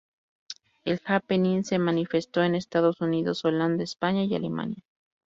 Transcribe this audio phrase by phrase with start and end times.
[0.83, 4.83] El happening se manifestó en: Estados Unidos, Holanda, España y Alemania.